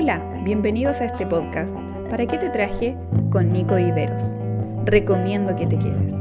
Hola, 0.00 0.22
bienvenidos 0.44 1.00
a 1.00 1.06
este 1.06 1.26
podcast. 1.26 1.74
¿Para 2.08 2.24
qué 2.24 2.38
te 2.38 2.50
traje? 2.50 2.96
Con 3.32 3.52
Nico 3.52 3.74
Viveros. 3.74 4.22
Recomiendo 4.84 5.56
que 5.56 5.66
te 5.66 5.76
quedes. 5.76 6.12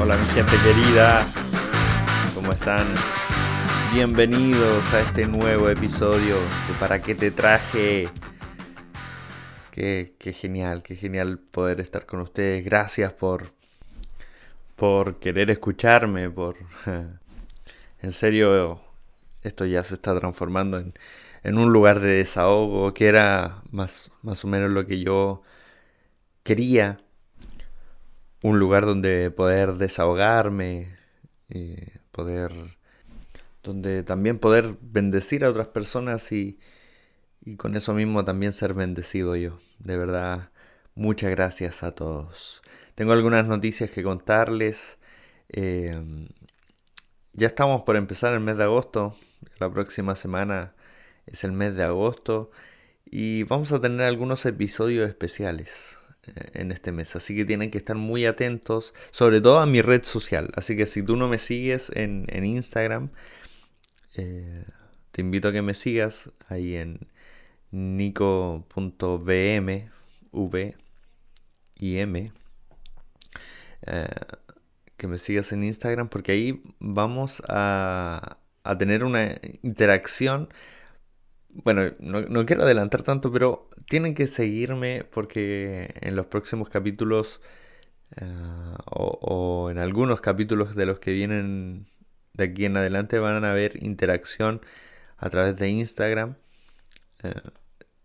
Hola 0.00 0.16
mi 0.16 0.26
gente 0.34 0.52
querida, 0.62 1.26
¿cómo 2.32 2.52
están? 2.52 2.92
Bienvenidos 3.92 4.94
a 4.94 5.00
este 5.00 5.26
nuevo 5.26 5.68
episodio 5.68 6.36
de 6.36 6.74
¿Para 6.78 7.02
qué 7.02 7.16
te 7.16 7.32
traje? 7.32 8.08
Qué, 9.72 10.14
qué 10.16 10.32
genial, 10.32 10.84
qué 10.84 10.94
genial 10.94 11.40
poder 11.40 11.80
estar 11.80 12.06
con 12.06 12.20
ustedes. 12.20 12.64
Gracias 12.64 13.12
por, 13.12 13.57
por 14.78 15.18
querer 15.18 15.50
escucharme, 15.50 16.30
por... 16.30 16.56
en 18.00 18.12
serio, 18.12 18.80
esto 19.42 19.66
ya 19.66 19.82
se 19.82 19.94
está 19.94 20.16
transformando 20.18 20.78
en, 20.78 20.94
en, 21.42 21.58
un 21.58 21.72
lugar 21.72 21.98
de 21.98 22.14
desahogo, 22.14 22.94
que 22.94 23.08
era 23.08 23.62
más, 23.72 24.12
más 24.22 24.44
o 24.44 24.48
menos 24.48 24.70
lo 24.70 24.86
que 24.86 25.00
yo 25.00 25.42
quería. 26.44 26.96
Un 28.42 28.60
lugar 28.60 28.86
donde 28.86 29.32
poder 29.32 29.74
desahogarme, 29.74 30.96
y 31.50 31.76
poder... 32.12 32.52
donde 33.64 34.04
también 34.04 34.38
poder 34.38 34.76
bendecir 34.80 35.44
a 35.44 35.50
otras 35.50 35.68
personas 35.68 36.30
y, 36.30 36.60
y 37.44 37.56
con 37.56 37.74
eso 37.76 37.94
mismo 37.94 38.24
también 38.24 38.52
ser 38.52 38.74
bendecido 38.74 39.34
yo. 39.34 39.58
De 39.80 39.96
verdad, 39.96 40.50
muchas 40.94 41.30
gracias 41.30 41.82
a 41.82 41.96
todos. 41.96 42.62
Tengo 42.98 43.12
algunas 43.12 43.46
noticias 43.46 43.92
que 43.92 44.02
contarles. 44.02 44.98
Eh, 45.50 45.94
ya 47.32 47.46
estamos 47.46 47.82
por 47.82 47.94
empezar 47.94 48.34
el 48.34 48.40
mes 48.40 48.56
de 48.56 48.64
agosto. 48.64 49.16
La 49.60 49.72
próxima 49.72 50.16
semana 50.16 50.74
es 51.24 51.44
el 51.44 51.52
mes 51.52 51.76
de 51.76 51.84
agosto. 51.84 52.50
Y 53.06 53.44
vamos 53.44 53.70
a 53.70 53.80
tener 53.80 54.00
algunos 54.00 54.44
episodios 54.46 55.08
especiales 55.08 56.00
eh, 56.26 56.50
en 56.54 56.72
este 56.72 56.90
mes. 56.90 57.14
Así 57.14 57.36
que 57.36 57.44
tienen 57.44 57.70
que 57.70 57.78
estar 57.78 57.94
muy 57.94 58.26
atentos. 58.26 58.94
Sobre 59.12 59.40
todo 59.40 59.60
a 59.60 59.66
mi 59.66 59.80
red 59.80 60.02
social. 60.02 60.50
Así 60.56 60.76
que 60.76 60.86
si 60.86 61.04
tú 61.04 61.14
no 61.14 61.28
me 61.28 61.38
sigues 61.38 61.92
en, 61.94 62.26
Instagram. 62.44 63.10
Eh, 64.16 64.64
te 65.12 65.20
invito 65.20 65.46
a 65.46 65.52
que 65.52 65.62
me 65.62 65.74
sigas 65.74 66.32
ahí 66.48 66.74
en 66.74 67.06
nico.vm 67.70 68.58
v 70.32 70.76
y 71.76 71.98
m 71.98 72.32
eh, 73.88 74.08
que 74.96 75.08
me 75.08 75.18
sigas 75.18 75.52
en 75.52 75.64
Instagram 75.64 76.08
porque 76.08 76.32
ahí 76.32 76.62
vamos 76.78 77.42
a, 77.48 78.38
a 78.68 78.78
tener 78.78 79.02
una 79.02 79.36
interacción. 79.62 80.48
Bueno, 81.48 81.92
no, 82.00 82.46
quiero 82.46 82.62
adelantar 82.62 83.02
tanto, 83.02 83.32
pero 83.32 83.70
tienen 83.88 84.14
que 84.14 84.26
seguirme 84.26 85.04
porque 85.04 85.94
en 86.02 86.16
los 86.16 86.26
próximos 86.26 86.68
capítulos 86.68 87.40
eh, 88.16 88.24
o, 88.84 89.70
en 89.70 89.78
algunos 89.78 90.20
capítulos 90.20 90.74
de 90.74 90.86
los 90.86 90.98
que 90.98 91.12
vienen 91.12 91.88
de 92.34 92.44
aquí 92.44 92.66
en 92.66 92.76
adelante 92.76 93.18
van 93.18 93.44
a 93.44 93.52
haber 93.52 93.82
interacción 93.82 94.60
a 95.16 95.30
través 95.30 95.56
de 95.56 95.70
Instagram. 95.70 96.36
Eh, 97.22 97.34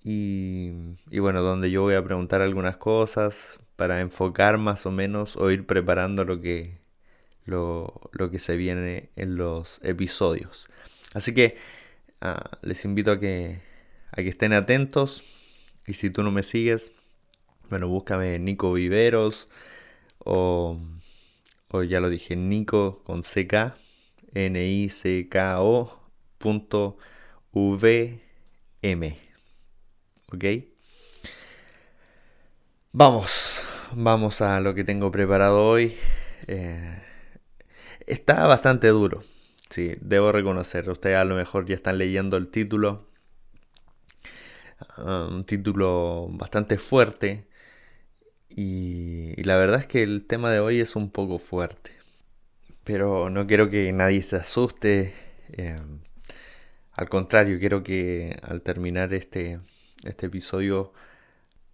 y, 0.04 0.72
y, 1.10 1.20
bueno, 1.20 1.42
donde 1.42 1.72
yo 1.72 1.82
voy 1.82 1.96
a 1.96 2.04
preguntar 2.04 2.42
algunas 2.42 2.78
cosas, 2.78 3.60
para 3.76 4.02
enfocar 4.02 4.58
más 4.58 4.86
o 4.86 4.92
menos 4.92 5.36
o 5.36 5.52
ir 5.52 5.66
preparando 5.66 6.26
lo 6.26 6.42
que, 6.42 6.80
lo, 7.46 8.12
que 8.32 8.40
se 8.40 8.56
viene 8.56 9.10
en 9.16 9.36
los 9.36 9.80
episodios. 9.84 10.68
Así 11.14 11.34
que 11.34 11.58
ah, 12.22 12.52
les 12.62 12.86
invito 12.86 13.12
a 13.12 13.20
que, 13.20 13.62
a 14.12 14.18
que 14.18 14.30
estén 14.30 14.54
atentos 14.54 15.24
y 15.86 15.94
si 15.94 16.10
tú 16.10 16.24
no 16.24 16.32
me 16.32 16.44
sigues, 16.44 16.92
bueno, 17.70 17.88
búscame 17.88 18.40
Nico 18.40 18.74
Viveros 18.74 19.48
o, 20.20 20.80
o 21.70 21.84
ya 21.84 22.00
lo 22.00 22.10
dije, 22.10 22.36
Nico 22.36 23.04
con 23.04 23.22
CK, 23.24 23.74
N-I-C-K-O 24.34 26.00
punto 26.38 26.98
V-M. 27.54 29.20
¿Ok? 30.32 30.73
Vamos, 32.96 33.66
vamos 33.96 34.42
a 34.42 34.62
lo 34.62 34.76
que 34.76 34.84
tengo 34.84 35.12
preparado 35.12 35.66
hoy. 35.66 35.98
Eh, 36.46 37.02
está 38.06 38.46
bastante 38.46 38.88
duro, 38.90 39.24
sí, 39.72 39.96
debo 40.00 40.32
reconocer. 40.32 40.88
Ustedes 40.88 41.18
a 41.18 41.26
lo 41.26 41.34
mejor 41.34 41.66
ya 41.66 41.74
están 41.76 41.98
leyendo 41.98 42.38
el 42.38 42.50
título. 42.50 43.08
Ah, 44.80 45.28
un 45.32 45.44
título 45.44 46.28
bastante 46.34 46.78
fuerte. 46.78 47.48
Y, 48.50 49.42
la 49.44 49.58
verdad 49.58 49.80
es 49.80 49.88
que 49.88 50.04
el 50.04 50.28
tema 50.28 50.52
de 50.52 50.60
hoy 50.60 50.80
es 50.80 50.96
un 50.96 51.10
poco 51.10 51.40
fuerte. 51.40 51.94
Pero 52.84 53.32
no 53.32 53.48
quiero 53.48 53.72
que 53.72 53.92
nadie 53.92 54.22
se 54.22 54.36
asuste. 54.36 55.16
Eh, 55.54 55.80
al 56.92 57.10
contrario, 57.10 57.58
quiero 57.60 57.82
que 57.82 58.40
al 58.44 58.62
terminar 58.62 59.14
este, 59.16 59.62
este 60.04 60.28
episodio 60.28 60.94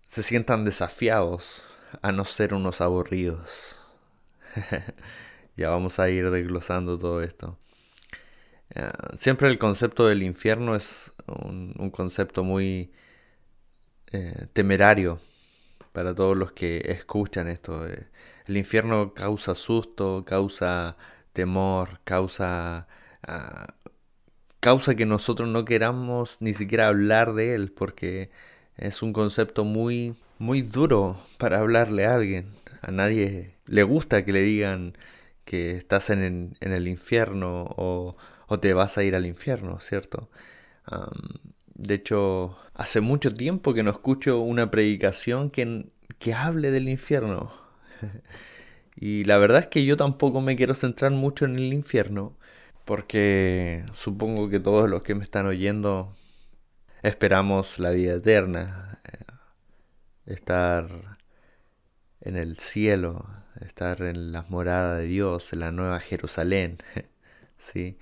se 0.09 0.23
sientan 0.23 0.65
desafiados 0.65 1.61
a 2.01 2.11
no 2.11 2.25
ser 2.25 2.55
unos 2.55 2.81
aburridos. 2.81 3.77
ya 5.55 5.69
vamos 5.69 5.99
a 5.99 6.09
ir 6.09 6.31
desglosando 6.31 6.97
todo 6.97 7.21
esto. 7.21 7.59
siempre 9.13 9.49
el 9.49 9.59
concepto 9.59 10.07
del 10.07 10.23
infierno 10.23 10.75
es 10.75 11.11
un, 11.27 11.91
concepto 11.91 12.43
muy 12.43 12.91
eh, 14.11 14.47
temerario 14.51 15.21
para 15.93 16.15
todos 16.15 16.35
los 16.35 16.53
que 16.53 16.81
escuchan 16.85 17.47
esto. 17.47 17.87
Eh, 17.87 18.07
el 18.47 18.57
infierno 18.57 19.13
causa 19.13 19.53
susto, 19.53 20.25
causa 20.25 20.97
temor, 21.33 21.99
causa, 22.03 22.87
ah, 23.21 23.75
causa 24.59 24.95
que 24.95 25.05
nosotros 25.05 25.47
no 25.49 25.65
queramos 25.65 26.37
ni 26.39 26.55
siquiera 26.55 26.87
hablar 26.87 27.33
de 27.33 27.53
él 27.53 27.71
porque 27.71 28.31
es 28.79 29.03
un 29.03 29.13
concepto 29.13 29.65
muy, 29.65 30.15
muy 30.37 30.61
duro 30.61 31.19
para 31.37 31.59
hablarle 31.59 32.05
a 32.05 32.15
alguien. 32.15 32.53
A 32.81 32.91
nadie 32.91 33.55
le 33.67 33.83
gusta 33.83 34.23
que 34.23 34.31
le 34.31 34.41
digan 34.41 34.97
que 35.45 35.75
estás 35.75 36.09
en, 36.09 36.55
el 36.61 36.87
infierno 36.87 37.65
o, 37.77 38.15
te 38.61 38.73
vas 38.73 38.97
a 38.97 39.03
ir 39.03 39.15
al 39.15 39.25
infierno, 39.25 39.79
¿cierto? 39.79 40.29
de 41.75 41.93
hecho, 41.93 42.57
hace 42.73 42.99
mucho 42.99 43.33
tiempo 43.33 43.73
que 43.73 43.83
no 43.83 43.91
escucho 43.91 44.39
una 44.39 44.71
predicación 44.71 45.49
que, 45.51 45.85
que 46.17 46.33
hable 46.33 46.71
del 46.71 46.89
infierno. 46.89 47.53
y 48.95 49.23
la 49.25 49.37
verdad 49.37 49.61
es 49.61 49.67
que 49.67 49.85
yo 49.85 49.97
tampoco 49.97 50.41
me 50.41 50.55
quiero 50.55 50.73
centrar 50.73 51.11
mucho 51.11 51.45
en 51.45 51.55
el 51.57 51.73
infierno, 51.73 52.35
porque 52.85 53.85
supongo 53.93 54.49
que 54.49 54.59
todos 54.59 54.89
los 54.89 55.03
que 55.03 55.15
me 55.15 55.23
están 55.23 55.45
oyendo 55.45 56.15
esperamos 57.01 57.79
la 57.79 57.91
vida 57.91 58.15
eterna, 58.15 58.99
eh, 59.03 59.25
estar 60.25 61.17
en 62.21 62.35
el 62.35 62.57
cielo, 62.57 63.25
estar 63.61 64.01
en 64.01 64.31
las 64.31 64.49
moradas 64.49 64.99
de 64.99 65.05
Dios, 65.05 65.53
en 65.53 65.59
la 65.59 65.71
nueva 65.71 65.99
Jerusalén, 65.99 66.77
¿sí? 67.57 67.97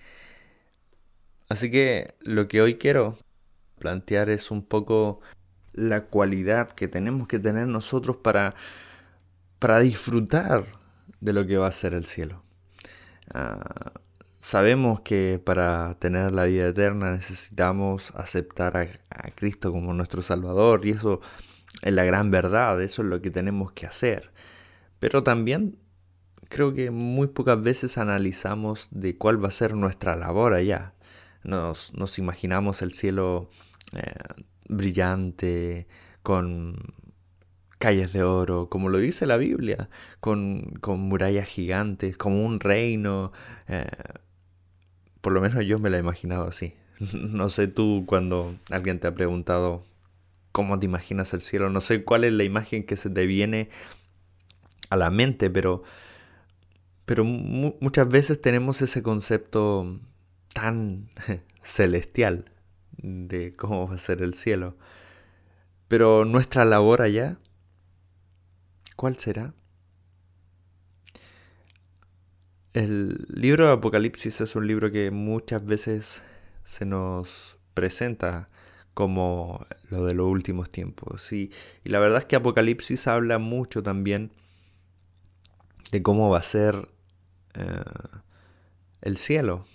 Así 1.49 1.71
que 1.71 2.15
lo 2.21 2.47
que 2.47 2.61
hoy 2.61 2.77
quiero 2.77 3.17
plantear 3.79 4.29
es 4.29 4.51
un 4.51 4.65
poco 4.65 5.21
la 5.73 6.05
cualidad 6.05 6.71
que 6.71 6.87
tenemos 6.87 7.27
que 7.27 7.39
tener 7.39 7.67
nosotros 7.67 8.17
para, 8.17 8.55
para 9.59 9.79
disfrutar 9.79 10.65
de 11.21 11.33
lo 11.33 11.45
que 11.45 11.57
va 11.57 11.67
a 11.67 11.71
ser 11.71 11.93
el 11.93 12.05
cielo. 12.05 12.43
Ah, 13.33 13.93
Sabemos 14.47 15.01
que 15.01 15.41
para 15.43 15.95
tener 15.99 16.31
la 16.31 16.45
vida 16.45 16.69
eterna 16.69 17.11
necesitamos 17.11 18.13
aceptar 18.15 18.77
a, 18.77 19.31
Cristo 19.35 19.73
como 19.73 19.93
nuestro 19.93 20.21
Salvador 20.21 20.85
y 20.85 20.91
eso 20.91 21.19
es 21.81 21.91
la 21.91 22.05
gran 22.05 22.31
verdad, 22.31 22.81
eso 22.81 23.01
es 23.01 23.09
lo 23.09 23.21
que 23.21 23.29
tenemos 23.29 23.73
que 23.73 23.87
hacer. 23.87 24.31
Pero 24.99 25.21
también 25.21 25.77
creo 26.47 26.73
que 26.73 26.91
muy 26.91 27.27
pocas 27.27 27.61
veces 27.61 27.97
analizamos 27.97 28.87
de 28.91 29.17
cuál 29.17 29.43
va 29.43 29.49
a 29.49 29.51
ser 29.51 29.75
nuestra 29.75 30.15
labor 30.15 30.53
allá. 30.53 30.93
Nos, 31.43 31.91
imaginamos 32.17 32.81
el 32.81 32.93
cielo 32.93 33.49
eh, 33.91 34.13
brillante, 34.69 35.89
con 36.23 36.95
calles 37.79 38.13
de 38.13 38.23
oro, 38.23 38.69
como 38.69 38.87
lo 38.87 38.97
dice 38.99 39.25
la 39.25 39.35
Biblia, 39.35 39.89
con, 40.21 40.79
murallas 40.85 41.49
gigantes, 41.49 42.15
como 42.15 42.45
un 42.45 42.61
reino. 42.61 43.33
Eh, 43.67 43.89
por 45.21 45.33
lo 45.33 45.41
menos 45.41 45.65
yo 45.65 45.79
me 45.79 45.89
la 45.89 45.97
he 45.97 45.99
imaginado 45.99 46.47
así. 46.47 46.73
No 47.13 47.49
sé 47.49 47.67
tú 47.67 48.05
cuando 48.07 48.55
alguien 48.71 48.99
te 48.99 49.07
ha 49.07 49.13
preguntado 49.15 49.83
cómo 50.51 50.79
te 50.79 50.85
imaginas 50.87 51.33
el 51.33 51.41
cielo, 51.41 51.69
no 51.69 51.81
sé 51.81 52.03
cuál 52.03 52.23
es 52.23 52.33
la 52.33 52.43
imagen 52.43 52.85
que 52.85 52.97
se 52.97 53.09
te 53.09 53.25
viene 53.27 53.69
a 54.89 54.95
la 54.95 55.09
mente, 55.11 55.49
pero 55.49 55.83
Pero 57.05 57.23
muchas 57.23 58.09
veces 58.09 58.41
tenemos 58.41 58.81
ese 58.81 59.01
concepto 59.01 59.99
tan 60.53 61.07
celestial 61.61 62.51
de 62.97 63.53
cómo 63.53 63.87
va 63.87 63.95
a 63.95 63.97
ser 63.97 64.21
el 64.21 64.33
cielo. 64.33 64.75
Pero 65.87 66.25
nuestra 66.25 66.65
labor 66.65 67.01
allá, 67.01 67.37
¿cuál 68.97 69.17
será? 69.17 69.53
El 72.77 73.25
libro 73.33 73.65
de 73.65 73.73
Apocalipsis 73.73 74.39
es 74.39 74.55
un 74.55 74.67
libro 74.67 74.91
que 74.91 75.09
muchas 75.09 75.65
veces 75.65 76.21
se 76.63 76.85
nos 76.85 77.57
presenta 77.73 78.49
como 78.93 79.65
lo 79.89 80.05
de 80.05 80.13
los 80.13 80.27
últimos 80.27 80.69
tiempos. 80.69 81.33
Y, 81.33 81.49
y 81.83 81.89
la 81.89 81.97
verdad 81.97 82.19
es 82.19 82.25
que 82.25 82.35
Apocalipsis 82.35 83.07
habla 83.07 83.39
mucho 83.39 83.81
también 83.81 84.29
de 85.91 86.03
cómo 86.03 86.29
va 86.29 86.37
a 86.37 86.43
ser 86.43 86.87
eh, 87.55 87.81
el 89.01 89.17
cielo. 89.17 89.65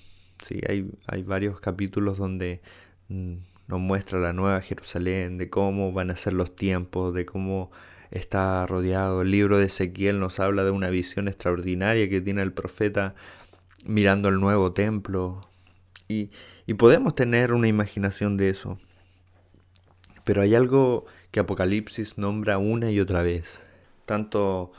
Sí, 0.46 0.60
hay, 0.68 0.88
hay 1.08 1.24
varios 1.24 1.58
capítulos 1.58 2.18
donde 2.18 2.62
mm, 3.08 3.34
nos 3.66 3.80
muestra 3.80 4.20
la 4.20 4.32
nueva 4.32 4.60
Jerusalén, 4.60 5.38
de 5.38 5.50
cómo 5.50 5.90
van 5.92 6.12
a 6.12 6.14
ser 6.14 6.34
los 6.34 6.54
tiempos, 6.54 7.14
de 7.14 7.26
cómo 7.26 7.72
está 8.12 8.66
rodeado. 8.66 9.22
El 9.22 9.30
libro 9.30 9.58
de 9.58 9.66
Ezequiel 9.66 10.20
nos 10.20 10.38
habla 10.38 10.64
de 10.64 10.70
una 10.70 10.90
visión 10.90 11.28
extraordinaria 11.28 12.08
que 12.08 12.20
tiene 12.20 12.42
el 12.42 12.52
profeta 12.52 13.14
mirando 13.84 14.28
el 14.28 14.38
nuevo 14.38 14.72
templo. 14.72 15.48
Y, 16.08 16.30
y 16.66 16.74
podemos 16.74 17.14
tener 17.14 17.52
una 17.52 17.68
imaginación 17.68 18.36
de 18.36 18.50
eso. 18.50 18.78
Pero 20.24 20.42
hay 20.42 20.54
algo 20.54 21.06
que 21.30 21.40
Apocalipsis 21.40 22.18
nombra 22.18 22.58
una 22.58 22.90
y 22.90 23.00
otra 23.00 23.22
vez. 23.22 23.62
Tanto 24.06 24.72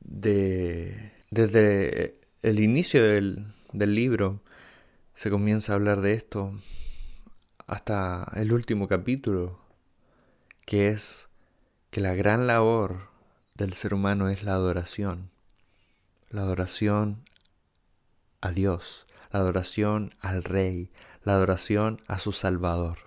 de, 0.00 1.12
desde 1.30 2.18
el 2.42 2.60
inicio 2.60 3.02
del, 3.04 3.46
del 3.72 3.94
libro 3.94 4.40
se 5.14 5.30
comienza 5.30 5.72
a 5.72 5.76
hablar 5.76 6.00
de 6.00 6.14
esto 6.14 6.52
hasta 7.66 8.30
el 8.34 8.52
último 8.52 8.88
capítulo, 8.88 9.58
que 10.66 10.88
es 10.88 11.28
que 11.94 12.00
la 12.00 12.16
gran 12.16 12.48
labor 12.48 13.06
del 13.54 13.72
ser 13.72 13.94
humano 13.94 14.28
es 14.28 14.42
la 14.42 14.54
adoración. 14.54 15.30
La 16.28 16.40
adoración 16.40 17.22
a 18.40 18.50
Dios, 18.50 19.06
la 19.30 19.38
adoración 19.38 20.12
al 20.18 20.42
Rey, 20.42 20.90
la 21.22 21.34
adoración 21.34 22.02
a 22.08 22.18
su 22.18 22.32
Salvador. 22.32 22.98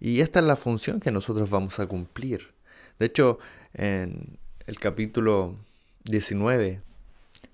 Y 0.00 0.22
esta 0.22 0.38
es 0.38 0.46
la 0.46 0.56
función 0.56 0.98
que 0.98 1.10
nosotros 1.10 1.50
vamos 1.50 1.78
a 1.78 1.86
cumplir. 1.86 2.54
De 2.98 3.04
hecho, 3.04 3.38
en 3.74 4.38
el 4.64 4.80
capítulo 4.80 5.58
19, 6.04 6.80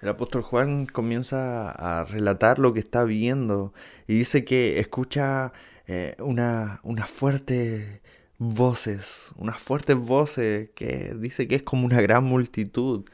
el 0.01 0.09
apóstol 0.09 0.43
Juan 0.43 0.87
comienza 0.87 1.73
a 1.73 2.05
relatar 2.05 2.61
lo 2.61 2.73
que 2.73 2.79
está 2.79 3.03
viendo 3.03 3.75
y 4.07 4.15
dice 4.15 4.45
que 4.45 4.79
escucha 4.79 5.53
eh, 5.89 6.15
una, 6.21 6.79
una 6.85 7.09
fuerte 7.09 8.01
voces, 8.41 9.33
unas 9.37 9.63
fuertes 9.63 9.99
voces 9.99 10.71
que 10.75 11.15
dice 11.15 11.47
que 11.47 11.57
es 11.57 11.63
como 11.63 11.85
una 11.85 12.01
gran 12.01 12.25
multitud, 12.25 13.05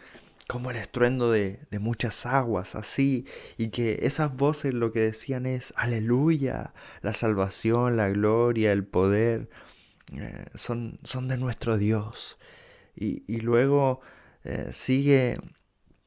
como 0.46 0.70
el 0.70 0.76
estruendo 0.76 1.32
de, 1.32 1.58
muchas 1.80 2.26
aguas, 2.26 2.76
así, 2.76 3.26
y 3.58 3.70
que 3.70 3.98
esas 4.02 4.36
voces 4.36 4.72
lo 4.72 4.92
que 4.92 5.00
decían 5.00 5.44
es, 5.44 5.74
aleluya, 5.76 6.74
la 7.02 7.12
salvación, 7.12 7.96
la 7.96 8.08
gloria, 8.08 8.70
el 8.70 8.84
poder, 8.84 9.50
eh, 10.16 10.46
son, 10.54 11.00
son 11.02 11.26
de 11.26 11.38
nuestro 11.38 11.76
Dios. 11.76 12.38
Y, 12.94 13.40
luego 13.40 14.00
eh, 14.44 14.68
sigue 14.72 15.38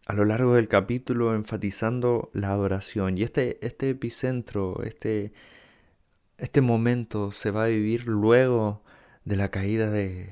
a 0.08 0.14
lo 0.14 0.24
largo 0.26 0.56
del 0.56 0.70
capítulo 0.70 1.36
enfatizando 1.36 2.32
la 2.34 2.52
adoración. 2.52 3.18
Y 3.18 3.24
este, 3.24 3.64
este 3.66 3.90
epicentro, 3.90 4.82
este, 4.84 5.34
este 6.38 6.62
momento 6.62 7.32
se 7.34 7.52
va 7.52 7.66
a 7.66 7.68
vivir 7.68 8.08
luego 8.08 8.82
de 9.30 9.36
la 9.36 9.52
caída 9.52 9.92
de, 9.92 10.28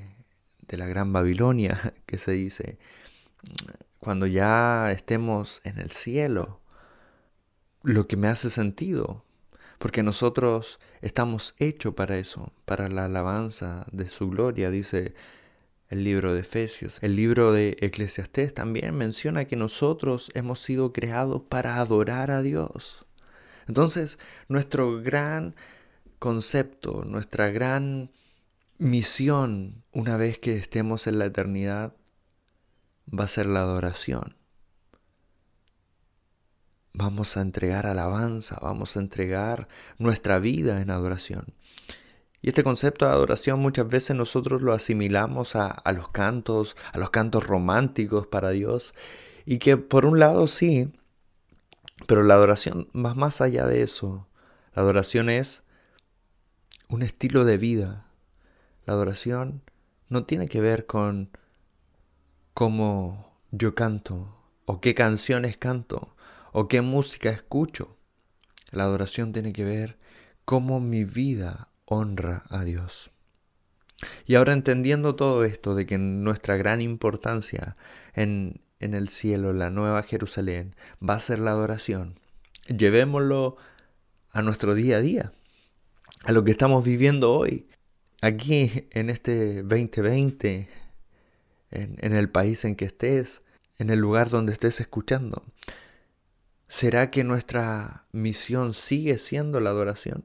la 0.70 0.88
Gran 0.88 1.12
Babilonia, 1.12 1.94
que 2.06 2.18
se 2.18 2.32
dice, 2.32 2.78
cuando 4.00 4.26
ya 4.26 4.90
estemos 4.90 5.60
en 5.62 5.78
el 5.78 5.92
cielo, 5.92 6.60
lo 7.84 8.08
que 8.08 8.16
me 8.16 8.26
hace 8.26 8.50
sentido, 8.50 9.24
porque 9.78 10.02
nosotros 10.02 10.80
estamos 11.00 11.54
hechos 11.58 11.94
para 11.94 12.18
eso, 12.18 12.52
para 12.64 12.88
la 12.88 13.04
alabanza 13.04 13.86
de 13.92 14.08
su 14.08 14.30
gloria, 14.30 14.68
dice 14.68 15.14
el 15.88 16.02
libro 16.02 16.34
de 16.34 16.40
Efesios. 16.40 16.98
El 17.00 17.14
libro 17.14 17.52
de 17.52 17.76
Eclesiastés 17.80 18.52
también 18.52 18.96
menciona 18.96 19.44
que 19.44 19.54
nosotros 19.54 20.28
hemos 20.34 20.58
sido 20.58 20.92
creados 20.92 21.42
para 21.48 21.76
adorar 21.76 22.32
a 22.32 22.42
Dios. 22.42 23.06
Entonces, 23.68 24.18
nuestro 24.48 25.00
gran 25.00 25.54
concepto, 26.18 27.04
nuestra 27.04 27.50
gran 27.50 28.10
misión 28.78 29.82
una 29.92 30.16
vez 30.16 30.38
que 30.38 30.56
estemos 30.56 31.06
en 31.06 31.18
la 31.18 31.26
eternidad 31.26 31.94
va 33.12 33.24
a 33.24 33.28
ser 33.28 33.46
la 33.46 33.60
adoración. 33.60 34.36
Vamos 36.92 37.36
a 37.36 37.42
entregar 37.42 37.86
alabanza, 37.86 38.58
vamos 38.62 38.96
a 38.96 39.00
entregar 39.00 39.68
nuestra 39.98 40.38
vida 40.38 40.80
en 40.80 40.90
adoración. 40.90 41.54
Y 42.40 42.48
este 42.48 42.62
concepto 42.62 43.06
de 43.06 43.12
adoración 43.12 43.60
muchas 43.60 43.88
veces 43.88 44.16
nosotros 44.16 44.62
lo 44.62 44.72
asimilamos 44.72 45.56
a, 45.56 45.68
a, 45.68 45.92
los 45.92 46.08
cantos, 46.10 46.76
a 46.92 46.98
los 46.98 47.10
cantos 47.10 47.44
románticos 47.44 48.26
para 48.28 48.50
Dios. 48.50 48.94
Y 49.44 49.58
que 49.58 49.76
por 49.76 50.06
un 50.06 50.20
lado 50.20 50.46
sí, 50.46 50.92
pero 52.06 52.22
la 52.22 52.34
adoración 52.34 52.88
va 52.94 53.14
más 53.14 53.40
allá 53.40 53.66
de 53.66 53.82
eso. 53.82 54.28
La 54.74 54.82
adoración 54.82 55.30
es 55.30 55.64
un 56.88 57.02
estilo 57.02 57.44
de 57.44 57.58
vida, 57.58 58.07
la 58.88 58.94
adoración 58.94 59.60
no 60.08 60.24
tiene 60.24 60.48
que 60.48 60.62
ver 60.62 60.86
con 60.86 61.28
cómo 62.54 63.36
yo 63.50 63.74
canto, 63.74 64.34
o 64.64 64.80
qué 64.80 64.94
canciones 64.94 65.58
canto, 65.58 66.16
o 66.52 66.68
qué 66.68 66.80
música 66.80 67.28
escucho. 67.28 67.98
La 68.70 68.84
adoración 68.84 69.34
tiene 69.34 69.52
que 69.52 69.62
ver 69.62 69.98
cómo 70.46 70.80
mi 70.80 71.04
vida 71.04 71.68
honra 71.84 72.44
a 72.48 72.64
Dios. 72.64 73.10
Y 74.24 74.36
ahora 74.36 74.54
entendiendo 74.54 75.16
todo 75.16 75.44
esto 75.44 75.74
de 75.74 75.84
que 75.84 75.98
nuestra 75.98 76.56
gran 76.56 76.80
importancia 76.80 77.76
en, 78.14 78.62
en 78.80 78.94
el 78.94 79.10
cielo, 79.10 79.52
la 79.52 79.68
nueva 79.68 80.02
Jerusalén, 80.02 80.74
va 81.06 81.12
a 81.12 81.20
ser 81.20 81.40
la 81.40 81.50
adoración, 81.50 82.18
llevémoslo 82.68 83.58
a 84.30 84.40
nuestro 84.40 84.74
día 84.74 84.96
a 84.96 85.00
día, 85.00 85.32
a 86.24 86.32
lo 86.32 86.42
que 86.42 86.52
estamos 86.52 86.86
viviendo 86.86 87.34
hoy 87.34 87.67
aquí 88.20 88.86
en 88.90 89.10
este 89.10 89.62
2020, 89.62 90.68
en, 91.70 92.12
el 92.14 92.30
país 92.30 92.64
en 92.64 92.76
que 92.76 92.86
estés, 92.86 93.42
en 93.78 93.90
el 93.90 93.98
lugar 93.98 94.30
donde 94.30 94.52
estés 94.52 94.80
escuchando, 94.80 95.44
¿será 96.66 97.10
que 97.10 97.24
nuestra 97.24 98.06
misión 98.12 98.72
sigue 98.72 99.18
siendo 99.18 99.60
la 99.60 99.70
adoración? 99.70 100.24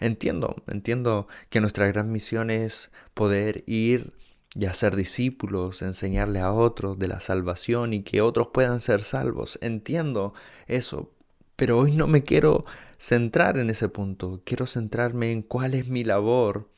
Entiendo, 0.00 0.56
entiendo 0.66 1.28
que 1.50 1.60
nuestra 1.60 1.86
gran 1.86 2.10
misión 2.10 2.50
es 2.50 2.90
poder 3.14 3.62
ir 3.66 4.12
y 4.54 4.64
hacer 4.64 4.96
discípulos, 4.96 5.82
enseñarle 5.82 6.40
a 6.40 6.52
otros 6.52 6.98
de 6.98 7.06
la 7.06 7.20
salvación 7.20 7.92
y 7.92 8.02
que 8.02 8.20
otros 8.20 8.48
puedan 8.52 8.80
ser 8.80 9.04
salvos. 9.04 9.58
Entiendo 9.62 10.34
eso, 10.66 11.12
pero 11.54 11.78
hoy 11.78 11.92
no 11.92 12.08
me 12.08 12.24
quiero 12.24 12.64
centrar 12.98 13.56
en 13.58 13.70
ese 13.70 13.88
punto, 13.88 14.42
quiero 14.44 14.66
centrarme 14.66 15.30
en 15.30 15.42
cuál 15.42 15.74
es 15.74 15.86
mi 15.86 16.02
labor 16.02 16.68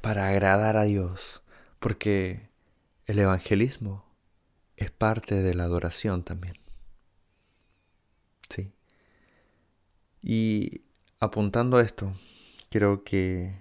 para 0.00 0.28
agradar 0.28 0.76
a 0.76 0.84
Dios, 0.84 1.42
porque 1.78 2.48
el 3.06 3.18
evangelismo 3.18 4.04
es 4.76 4.90
parte 4.90 5.42
de 5.42 5.54
la 5.54 5.64
adoración 5.64 6.22
también. 6.22 6.56
Sí. 8.48 8.72
Y 10.22 10.82
apuntando 11.20 11.78
a 11.78 11.82
esto, 11.82 12.14
quiero 12.70 13.04
que 13.04 13.56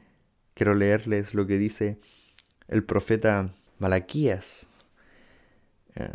quiero 0.54 0.74
leerles 0.74 1.34
lo 1.34 1.46
que 1.46 1.58
dice 1.58 2.00
el 2.68 2.84
profeta 2.84 3.54
Malaquías. 3.80 4.68
Em, 5.96 6.12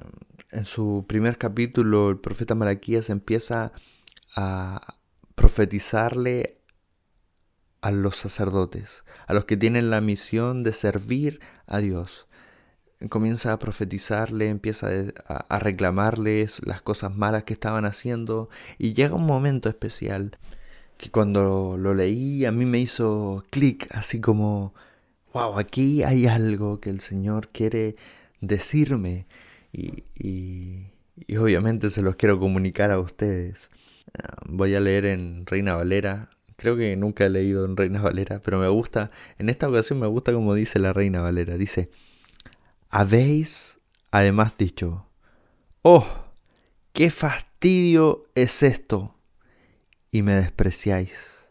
en 0.51 0.65
su 0.65 1.05
primer 1.09 1.39
capítulo, 1.39 2.11
el 2.11 2.19
profeta 2.19 2.55
Malaquías 2.55 3.11
empieza 3.11 3.73
a 4.37 4.97
profetizarle 5.35 6.62
a 7.83 7.91
los 7.91 8.17
sacerdotes, 8.17 9.05
a 9.27 9.35
los 9.35 9.45
que 9.45 9.57
tienen 9.57 9.91
la 9.91 10.01
misión 10.01 10.63
de 10.63 10.73
servir 10.73 11.41
a 11.67 11.79
Dios. 11.79 12.29
Comienza 13.11 13.53
a 13.53 13.59
profetizarle, 13.59 14.49
empieza 14.49 14.89
a, 15.27 15.59
reclamarles 15.59 16.65
las 16.65 16.81
cosas 16.81 17.15
malas 17.15 17.43
que 17.43 17.53
estaban 17.53 17.85
haciendo 17.85 18.49
y 18.79 18.95
llega 18.95 19.17
un 19.17 19.27
momento 19.27 19.69
especial 19.69 20.39
que 20.97 21.11
cuando 21.11 21.77
lo 21.77 21.95
leí 21.95 22.45
a 22.45 22.53
mí 22.53 22.65
me 22.65 22.79
hizo 22.79 23.43
clic, 23.51 23.89
así 23.91 24.21
como, 24.21 24.73
wow, 25.35 25.59
aquí 25.59 26.05
hay 26.05 26.27
algo 26.27 26.81
que 26.81 26.91
el 26.91 27.01
Señor 27.01 27.49
quiere 27.49 27.97
decirme. 28.41 29.27
Y, 29.73 30.05
y 31.27 31.37
obviamente 31.37 31.91
se 31.91 32.03
los 32.03 32.17
quiero 32.17 32.39
comunicar 32.39 32.91
a 32.91 33.01
ustedes. 33.01 33.71
Ah, 34.17 34.37
voy 34.49 34.75
a 34.75 34.81
leer 34.81 35.07
en 35.07 35.47
Reina 35.47 35.75
Valera. 35.75 36.31
Creo 36.63 36.77
que 36.77 36.95
nunca 36.95 37.27
he 37.27 37.29
leído 37.29 37.65
en 37.65 37.77
Reina 37.77 38.01
Valera, 38.01 38.41
pero 38.41 38.57
me 38.61 38.69
gusta, 38.69 39.11
en 39.37 39.49
esta 39.49 39.69
ocasión 39.69 39.99
me 39.99 40.07
gusta 40.07 40.33
como 40.33 40.55
dice 40.55 40.79
la 40.79 40.93
Reina 40.93 41.21
Valera. 41.21 41.57
Dice, 41.57 41.91
habéis 42.89 43.81
además 44.13 44.57
dicho, 44.59 45.09
oh, 45.83 46.07
qué 46.93 47.11
fastidio 47.11 48.29
es 48.37 48.63
esto, 48.63 49.19
y 50.13 50.23
me 50.23 50.35
despreciáis, 50.35 51.49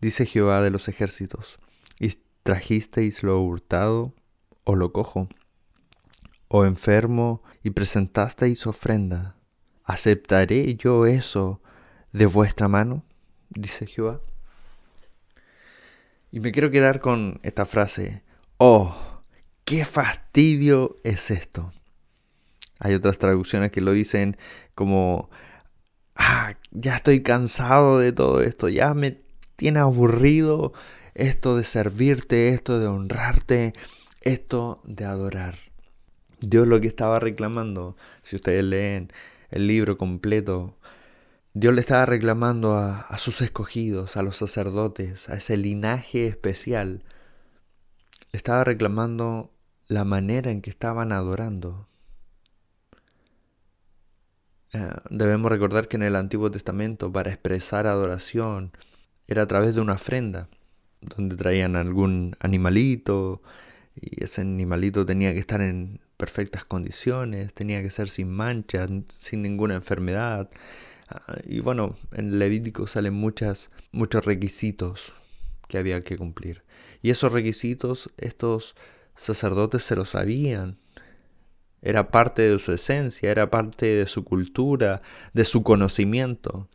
dice 0.00 0.26
Jehová 0.26 0.62
de 0.62 0.70
los 0.70 0.86
ejércitos, 0.86 1.58
y 1.98 2.12
trajisteis 2.44 3.24
lo 3.24 3.40
hurtado 3.40 4.14
o 4.62 4.76
lo 4.76 4.92
cojo 4.92 5.28
o 6.46 6.64
enfermo 6.64 7.42
y 7.64 7.70
presentasteis 7.70 8.64
ofrenda, 8.68 9.34
¿aceptaré 9.82 10.76
yo 10.76 11.06
eso 11.06 11.60
de 12.12 12.26
vuestra 12.26 12.68
mano? 12.68 13.04
Dice 13.50 13.86
Jehová. 13.86 14.20
Y 16.32 16.40
me 16.40 16.52
quiero 16.52 16.70
quedar 16.70 17.00
con 17.00 17.40
esta 17.42 17.66
frase, 17.66 18.22
oh, 18.56 19.22
qué 19.64 19.84
fastidio 19.84 20.96
es 21.04 21.30
esto. 21.30 21.72
Hay 22.78 22.94
otras 22.94 23.18
traducciones 23.18 23.72
que 23.72 23.80
lo 23.80 23.92
dicen 23.92 24.36
como, 24.74 25.28
ah, 26.14 26.54
ya 26.70 26.96
estoy 26.96 27.22
cansado 27.22 27.98
de 27.98 28.12
todo 28.12 28.42
esto, 28.42 28.68
ya 28.68 28.94
me 28.94 29.18
tiene 29.56 29.80
aburrido 29.80 30.72
esto 31.14 31.56
de 31.56 31.64
servirte, 31.64 32.48
esto 32.50 32.78
de 32.78 32.86
honrarte, 32.86 33.74
esto 34.22 34.80
de 34.84 35.04
adorar. 35.04 35.56
Dios 36.40 36.66
lo 36.66 36.80
que 36.80 36.86
estaba 36.86 37.18
reclamando, 37.18 37.96
si 38.22 38.36
ustedes 38.36 38.64
leen 38.64 39.12
el 39.50 39.66
libro 39.66 39.98
completo, 39.98 40.78
Dios 41.52 41.74
le 41.74 41.80
estaba 41.80 42.06
reclamando 42.06 42.74
a, 42.74 43.00
a, 43.00 43.18
sus 43.18 43.40
escogidos, 43.40 44.16
a 44.16 44.22
los 44.22 44.36
sacerdotes, 44.36 45.28
a 45.28 45.34
ese 45.34 45.56
linaje 45.56 46.26
especial. 46.26 47.04
Le 48.32 48.36
estaba 48.36 48.64
reclamando 48.64 49.52
la 49.88 50.04
manera 50.04 50.52
en 50.52 50.62
que 50.62 50.70
estaban 50.70 51.10
adorando. 51.10 51.88
Eh, 54.72 54.92
debemos 55.10 55.50
recordar 55.50 55.88
que 55.88 55.96
en 55.96 56.04
el 56.04 56.14
Antiguo 56.14 56.50
Testamento 56.50 57.12
para 57.12 57.30
expresar 57.30 57.88
adoración 57.88 58.72
era 59.26 59.42
a 59.42 59.46
través 59.46 59.74
de 59.74 59.80
una 59.80 59.94
ofrenda, 59.94 60.48
donde 61.00 61.36
traían 61.36 61.74
algún 61.74 62.36
animalito 62.38 63.42
y 63.96 64.22
ese 64.22 64.42
animalito 64.42 65.04
tenía 65.04 65.32
que 65.32 65.40
estar 65.40 65.60
en 65.60 66.00
perfectas 66.16 66.64
condiciones, 66.64 67.52
tenía 67.52 67.82
que 67.82 67.90
ser 67.90 68.08
sin 68.08 68.30
manchas, 68.30 68.90
sin 69.08 69.42
ninguna 69.42 69.74
enfermedad. 69.74 70.50
Ah, 71.10 71.38
y 71.44 71.60
bueno, 71.60 71.96
en 72.12 72.38
Levítico 72.38 72.86
salen 72.86 73.14
muchos 73.14 74.24
requisitos 74.24 75.12
que 75.68 75.78
había 75.78 76.02
que 76.02 76.16
cumplir. 76.16 76.62
Y 77.02 77.10
esos 77.10 77.32
requisitos 77.32 78.10
estos 78.16 78.76
sacerdotes 79.16 79.82
se 79.82 79.96
los 79.96 80.10
sabían. 80.10 80.78
Era 81.82 82.10
parte 82.10 82.42
de 82.42 82.58
su 82.58 82.72
esencia, 82.72 83.30
era 83.30 83.50
parte 83.50 83.86
de 83.86 84.06
su 84.06 84.24
cultura, 84.24 85.02
de 85.32 85.44
su 85.44 85.62
conocimiento. 85.64 86.68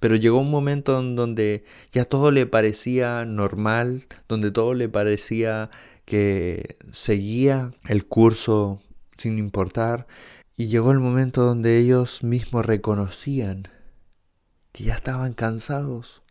Pero 0.00 0.16
llegó 0.16 0.40
un 0.40 0.50
momento 0.50 0.98
en 1.00 1.16
donde 1.16 1.64
ya 1.92 2.04
todo 2.04 2.30
le 2.30 2.44
parecía 2.44 3.24
normal, 3.24 4.06
donde 4.28 4.50
todo 4.50 4.74
le 4.74 4.88
parecía 4.88 5.70
que 6.04 6.76
seguía 6.90 7.72
el 7.86 8.04
curso 8.06 8.82
sin 9.16 9.38
importar, 9.38 10.06
y 10.56 10.66
llegó 10.66 10.92
el 10.92 10.98
momento 10.98 11.42
donde 11.42 11.78
ellos 11.78 12.22
mismos 12.22 12.66
reconocían 12.66 13.68
que 14.78 14.84
ya 14.84 14.94
estaban 14.94 15.32
cansados, 15.32 16.22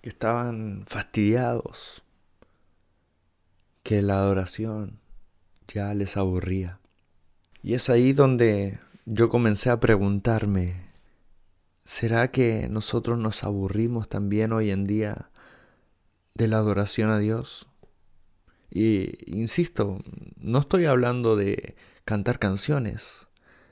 que 0.00 0.08
estaban 0.08 0.84
fastidiados, 0.86 2.04
que 3.82 4.00
la 4.00 4.14
adoración 4.14 5.00
ya 5.66 5.92
les 5.92 6.16
aburría. 6.16 6.78
Y 7.64 7.74
es 7.74 7.90
ahí 7.90 8.12
donde 8.12 8.78
yo 9.06 9.28
comencé 9.28 9.70
a 9.70 9.80
preguntarme, 9.80 10.86
¿será 11.84 12.30
que 12.30 12.68
nosotros 12.68 13.18
nos 13.18 13.42
aburrimos 13.42 14.08
también 14.08 14.52
hoy 14.52 14.70
en 14.70 14.84
día 14.84 15.30
de 16.34 16.46
la 16.46 16.58
adoración 16.58 17.10
a 17.10 17.18
Dios? 17.18 17.66
Y 18.70 19.18
insisto, 19.26 19.98
no 20.36 20.60
estoy 20.60 20.84
hablando 20.84 21.34
de 21.34 21.74
cantar 22.04 22.38
canciones. 22.38 23.26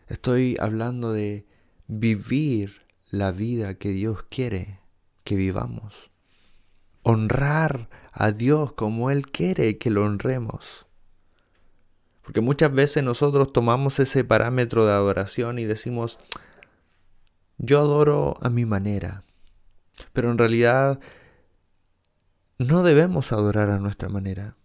Estoy 0.08 0.56
hablando 0.58 1.12
de 1.12 1.46
vivir 1.86 2.81
la 3.12 3.30
vida 3.30 3.74
que 3.74 3.90
Dios 3.90 4.24
quiere 4.28 4.80
que 5.22 5.36
vivamos. 5.36 6.10
Honrar 7.02 7.90
a 8.10 8.32
Dios 8.32 8.72
como 8.72 9.10
Él 9.10 9.30
quiere 9.30 9.76
que 9.76 9.90
lo 9.90 10.04
honremos. 10.04 10.86
Porque 12.22 12.40
muchas 12.40 12.72
veces 12.72 13.04
nosotros 13.04 13.52
tomamos 13.52 14.00
ese 14.00 14.24
parámetro 14.24 14.86
de 14.86 14.92
adoración 14.92 15.58
y 15.58 15.64
decimos, 15.64 16.18
yo 17.58 17.80
adoro 17.80 18.38
a 18.40 18.48
mi 18.48 18.64
manera. 18.64 19.24
Pero 20.14 20.30
en 20.30 20.38
realidad 20.38 20.98
no 22.56 22.82
debemos 22.82 23.30
adorar 23.32 23.68
a 23.68 23.78
nuestra 23.78 24.08
manera. 24.08 24.56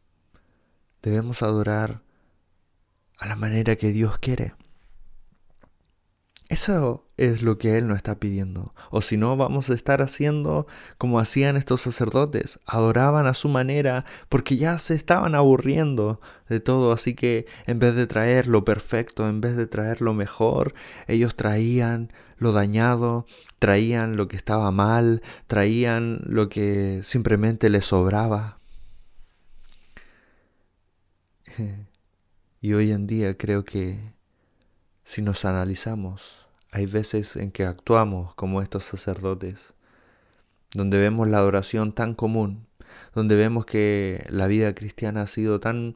Debemos 1.01 1.43
adorar 1.43 2.01
a 3.17 3.27
la 3.27 3.35
manera 3.35 3.75
que 3.75 3.91
Dios 3.91 4.17
quiere. 4.19 4.53
Eso 6.49 7.05
es 7.17 7.41
lo 7.41 7.57
que 7.57 7.77
Él 7.77 7.87
nos 7.87 7.97
está 7.97 8.19
pidiendo. 8.19 8.73
O 8.89 9.01
si 9.01 9.17
no, 9.17 9.35
vamos 9.35 9.69
a 9.69 9.73
estar 9.73 10.01
haciendo 10.01 10.65
como 10.97 11.19
hacían 11.19 11.57
estos 11.57 11.81
sacerdotes. 11.81 12.59
Adoraban 12.65 13.27
a 13.27 13.33
su 13.33 13.49
manera 13.49 14.05
porque 14.29 14.55
ya 14.55 14.79
se 14.79 14.95
estaban 14.95 15.35
aburriendo 15.35 16.21
de 16.47 16.61
todo. 16.61 16.93
Así 16.93 17.15
que 17.15 17.47
en 17.65 17.79
vez 17.79 17.95
de 17.95 18.07
traer 18.07 18.47
lo 18.47 18.63
perfecto, 18.63 19.27
en 19.27 19.41
vez 19.41 19.57
de 19.57 19.67
traer 19.67 20.01
lo 20.01 20.13
mejor, 20.13 20.73
ellos 21.07 21.35
traían 21.35 22.13
lo 22.37 22.53
dañado, 22.53 23.25
traían 23.59 24.15
lo 24.15 24.27
que 24.29 24.37
estaba 24.37 24.71
mal, 24.71 25.21
traían 25.47 26.21
lo 26.25 26.47
que 26.49 27.01
simplemente 27.03 27.69
les 27.69 27.85
sobraba. 27.85 28.59
Y 32.59 32.73
hoy 32.73 32.91
en 32.91 33.05
día 33.05 33.37
creo 33.37 33.63
que 33.63 34.16
si 35.07 35.21
nos 35.21 35.45
analizamos, 35.45 36.37
hay 36.69 36.85
veces 36.85 37.37
en 37.37 37.51
que 37.51 37.63
actuamos 37.63 38.35
como 38.35 38.61
estos 38.61 38.83
sacerdotes, 38.83 39.73
donde 40.73 40.97
vemos 40.97 41.29
la 41.29 41.37
adoración 41.37 41.93
tan 41.93 42.13
común, 42.13 42.67
donde 43.15 43.37
vemos 43.37 43.65
que 43.65 44.27
la 44.29 44.47
vida 44.47 44.75
cristiana 44.75 45.21
ha 45.21 45.27
sido 45.27 45.61
tan 45.61 45.95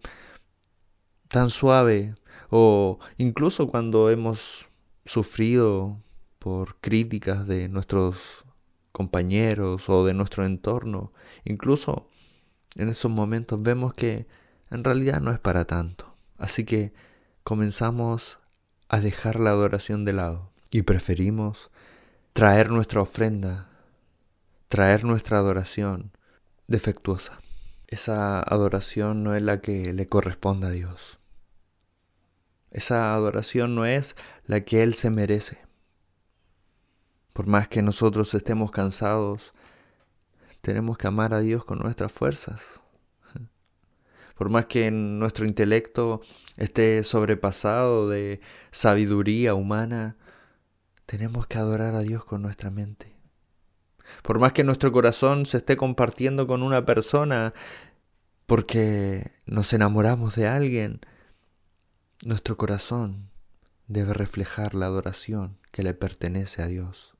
tan 1.27 1.49
suave 1.49 2.15
o 2.49 2.99
incluso 3.17 3.67
cuando 3.67 4.09
hemos 4.09 4.69
sufrido 5.03 6.01
por 6.39 6.77
críticas 6.77 7.45
de 7.47 7.67
nuestros 7.67 8.45
compañeros 8.93 9.89
o 9.89 10.05
de 10.05 10.13
nuestro 10.13 10.45
entorno, 10.45 11.11
incluso 11.43 12.07
en 12.77 12.87
esos 12.87 13.11
momentos 13.11 13.61
vemos 13.61 13.93
que 13.93 14.25
en 14.69 14.85
realidad 14.85 15.19
no 15.19 15.31
es 15.31 15.39
para 15.39 15.65
tanto. 15.65 16.15
Así 16.37 16.63
que 16.63 16.93
comenzamos 17.43 18.40
a 18.91 18.99
dejar 18.99 19.39
la 19.39 19.51
adoración 19.51 20.03
de 20.03 20.11
lado 20.11 20.51
y 20.69 20.81
preferimos 20.81 21.71
traer 22.33 22.71
nuestra 22.71 23.01
ofrenda, 23.01 23.69
traer 24.67 25.05
nuestra 25.05 25.37
adoración 25.37 26.11
defectuosa. 26.67 27.39
Esa 27.87 28.41
adoración 28.41 29.23
no 29.23 29.33
es 29.33 29.41
la 29.43 29.61
que 29.61 29.93
le 29.93 30.07
corresponde 30.07 30.67
a 30.67 30.71
Dios. 30.71 31.19
Esa 32.69 33.13
adoración 33.13 33.75
no 33.75 33.85
es 33.85 34.17
la 34.45 34.59
que 34.59 34.83
Él 34.83 34.93
se 34.93 35.09
merece. 35.09 35.61
Por 37.31 37.47
más 37.47 37.69
que 37.69 37.81
nosotros 37.81 38.33
estemos 38.33 38.71
cansados, 38.71 39.53
tenemos 40.59 40.97
que 40.97 41.07
amar 41.07 41.33
a 41.33 41.39
Dios 41.39 41.63
con 41.63 41.79
nuestras 41.79 42.11
fuerzas. 42.11 42.80
Por 44.41 44.49
más 44.49 44.65
que 44.65 44.89
nuestro 44.89 45.45
intelecto 45.45 46.19
esté 46.57 47.03
sobrepasado 47.03 48.09
de 48.09 48.41
sabiduría 48.71 49.53
humana, 49.53 50.17
tenemos 51.05 51.45
que 51.45 51.59
adorar 51.59 51.93
a 51.93 51.99
Dios 51.99 52.25
con 52.25 52.41
nuestra 52.41 52.71
mente. 52.71 53.15
Por 54.23 54.39
más 54.39 54.53
que 54.53 54.63
nuestro 54.63 54.91
corazón 54.91 55.45
se 55.45 55.57
esté 55.57 55.77
compartiendo 55.77 56.47
con 56.47 56.63
una 56.63 56.87
persona 56.87 57.53
porque 58.47 59.29
nos 59.45 59.73
enamoramos 59.73 60.33
de 60.33 60.47
alguien, 60.47 61.01
nuestro 62.25 62.57
corazón 62.57 63.29
debe 63.85 64.15
reflejar 64.15 64.73
la 64.73 64.87
adoración 64.87 65.59
que 65.71 65.83
le 65.83 65.93
pertenece 65.93 66.63
a 66.63 66.65
Dios. 66.65 67.13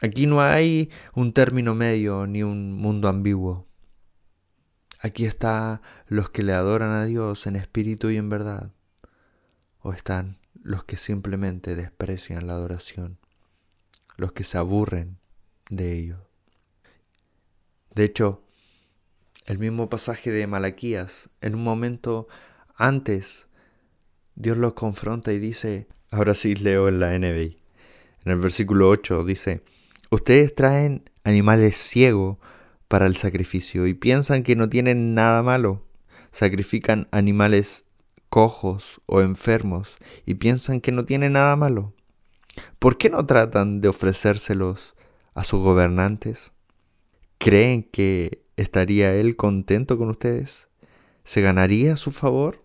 Aquí 0.00 0.26
no 0.26 0.40
hay 0.40 0.90
un 1.14 1.32
término 1.32 1.76
medio 1.76 2.26
ni 2.26 2.42
un 2.42 2.72
mundo 2.72 3.06
ambiguo. 3.06 3.68
Aquí 5.04 5.24
están 5.24 5.80
los 6.06 6.30
que 6.30 6.44
le 6.44 6.52
adoran 6.52 6.90
a 6.90 7.04
Dios 7.04 7.48
en 7.48 7.56
espíritu 7.56 8.10
y 8.10 8.18
en 8.18 8.28
verdad. 8.28 8.70
O 9.80 9.92
están 9.92 10.38
los 10.62 10.84
que 10.84 10.96
simplemente 10.96 11.74
desprecian 11.74 12.46
la 12.46 12.52
adoración, 12.52 13.18
los 14.16 14.30
que 14.30 14.44
se 14.44 14.58
aburren 14.58 15.18
de 15.70 15.92
ello. 15.92 16.28
De 17.92 18.04
hecho, 18.04 18.44
el 19.44 19.58
mismo 19.58 19.88
pasaje 19.88 20.30
de 20.30 20.46
Malaquías, 20.46 21.28
en 21.40 21.56
un 21.56 21.64
momento 21.64 22.28
antes, 22.76 23.48
Dios 24.36 24.56
los 24.56 24.74
confronta 24.74 25.32
y 25.32 25.40
dice, 25.40 25.88
ahora 26.12 26.34
sí 26.34 26.54
leo 26.54 26.86
en 26.86 27.00
la 27.00 27.18
NBI, 27.18 27.60
en 28.24 28.32
el 28.32 28.38
versículo 28.38 28.88
8 28.88 29.24
dice, 29.24 29.64
ustedes 30.12 30.54
traen 30.54 31.10
animales 31.24 31.76
ciegos 31.76 32.38
para 32.92 33.06
el 33.06 33.16
sacrificio 33.16 33.86
y 33.86 33.94
piensan 33.94 34.42
que 34.42 34.54
no 34.54 34.68
tienen 34.68 35.14
nada 35.14 35.42
malo. 35.42 35.82
Sacrifican 36.30 37.08
animales 37.10 37.86
cojos 38.28 39.00
o 39.06 39.22
enfermos 39.22 39.96
y 40.26 40.34
piensan 40.34 40.82
que 40.82 40.92
no 40.92 41.06
tienen 41.06 41.32
nada 41.32 41.56
malo. 41.56 41.94
¿Por 42.78 42.98
qué 42.98 43.08
no 43.08 43.24
tratan 43.24 43.80
de 43.80 43.88
ofrecérselos 43.88 44.94
a 45.32 45.42
sus 45.42 45.60
gobernantes? 45.60 46.52
¿Creen 47.38 47.82
que 47.82 48.44
estaría 48.56 49.14
él 49.14 49.36
contento 49.36 49.96
con 49.96 50.10
ustedes? 50.10 50.68
¿Se 51.24 51.40
ganaría 51.40 51.96
su 51.96 52.10
favor? 52.10 52.62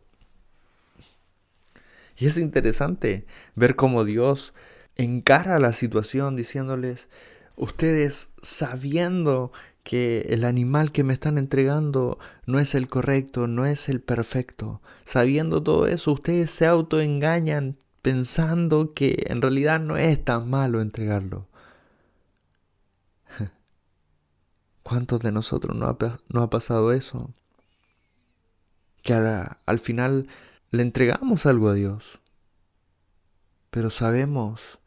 Y 2.18 2.26
es 2.26 2.38
interesante 2.38 3.26
ver 3.56 3.78
cómo 3.78 4.04
Dios 4.04 4.54
encara 4.98 5.58
la 5.58 5.72
situación 5.72 6.36
diciéndoles, 6.36 7.08
ustedes 7.56 8.34
sabiendo 8.42 9.54
que 9.88 10.26
el 10.32 10.44
animal 10.44 10.92
que 10.92 11.06
me 11.06 11.14
están 11.14 11.38
entregando 11.38 12.20
no 12.46 12.60
es 12.60 12.76
el 12.76 12.90
correcto, 12.90 13.48
no 13.48 13.66
es 13.66 13.88
el 13.88 14.02
perfecto, 14.02 14.82
sabiendo 15.06 15.64
todo 15.64 15.88
eso, 15.88 16.12
ustedes 16.12 16.52
se 16.52 16.66
autoengañan 16.66 17.78
pensando 18.02 18.94
que 18.94 19.24
en 19.28 19.42
realidad 19.42 19.80
no 19.80 19.96
es 19.96 20.22
tan 20.26 20.50
malo 20.50 20.82
entregarlo. 20.82 21.48
¿Cuántos 24.84 25.22
de 25.22 25.32
nosotros 25.32 25.74
no 25.74 25.86
ha, 25.88 25.98
no 26.28 26.42
ha 26.42 26.50
pasado 26.50 26.92
eso? 26.92 27.34
Que 29.04 29.14
al 29.14 29.80
final 29.80 30.28
le 30.72 30.82
entregamos 30.82 31.46
algo 31.46 31.70
a 31.70 31.74
Dios, 31.76 32.20
pero 33.70 33.90
sabemos 33.90 34.80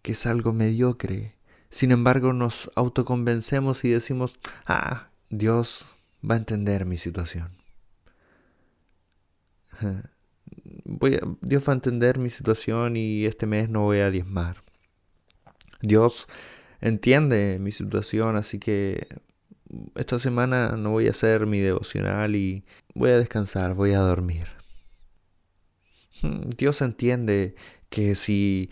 que 0.00 0.12
es 0.12 0.24
algo 0.24 0.54
mediocre. 0.54 1.37
Sin 1.70 1.92
embargo, 1.92 2.32
nos 2.32 2.70
autoconvencemos 2.74 3.84
y 3.84 3.90
decimos, 3.90 4.38
ah, 4.66 5.10
Dios 5.28 5.88
va 6.28 6.34
a 6.34 6.38
entender 6.38 6.84
mi 6.86 6.98
situación. 6.98 7.58
Voy 10.84 11.20
Dios 11.42 11.68
va 11.68 11.72
a 11.72 11.76
entender 11.76 12.18
mi 12.18 12.30
situación 12.30 12.96
y 12.96 13.26
este 13.26 13.46
mes 13.46 13.68
no 13.68 13.82
voy 13.82 13.98
a 13.98 14.10
diezmar. 14.10 14.64
Dios 15.82 16.26
entiende 16.80 17.58
mi 17.60 17.70
situación, 17.70 18.36
así 18.36 18.58
que 18.58 19.06
esta 19.94 20.18
semana 20.18 20.76
no 20.76 20.90
voy 20.90 21.06
a 21.06 21.10
hacer 21.10 21.46
mi 21.46 21.60
devocional 21.60 22.34
y 22.34 22.64
voy 22.94 23.10
a 23.10 23.18
descansar, 23.18 23.74
voy 23.74 23.92
a 23.92 23.98
dormir. 23.98 24.48
Dios 26.56 26.80
entiende 26.80 27.54
que 27.90 28.14
si 28.14 28.70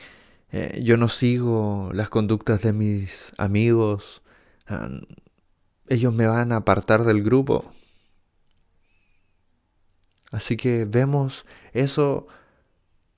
eh, 0.56 0.80
yo 0.82 0.96
no 0.96 1.08
sigo 1.08 1.90
las 1.92 2.08
conductas 2.08 2.62
de 2.62 2.72
mis 2.72 3.32
amigos, 3.36 4.22
ah, 4.66 4.88
ellos 5.86 6.14
me 6.14 6.26
van 6.26 6.50
a 6.52 6.56
apartar 6.56 7.04
del 7.04 7.22
grupo. 7.22 7.72
Así 10.30 10.56
que 10.56 10.86
vemos 10.86 11.44
eso 11.74 12.26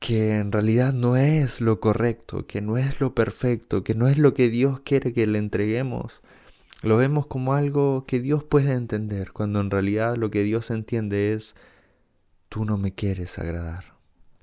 que 0.01 0.37
en 0.37 0.51
realidad 0.51 0.93
no 0.93 1.17
es 1.17 1.61
lo 1.61 1.79
correcto, 1.79 2.47
que 2.47 2.61
no 2.61 2.77
es 2.77 3.01
lo 3.01 3.15
perfecto, 3.15 3.85
que 3.85 3.95
no 3.95 4.09
es 4.09 4.19
lo 4.19 4.35
que 4.35 4.49
Dios 4.49 4.81
quiere 4.81 5.13
que 5.13 5.27
le 5.29 5.39
entreguemos. 5.39 6.23
Lo 6.83 6.97
vemos 6.97 7.27
como 7.29 7.55
algo 7.55 8.05
que 8.07 8.19
Dios 8.21 8.43
puede 8.43 8.73
entender, 8.73 9.33
cuando 9.33 9.61
en 9.61 9.71
realidad 9.71 10.17
lo 10.17 10.31
que 10.31 10.43
Dios 10.43 10.71
entiende 10.73 11.35
es, 11.35 11.55
tú 12.49 12.65
no 12.65 12.79
me 12.79 12.95
quieres 12.95 13.39
agradar, 13.39 13.95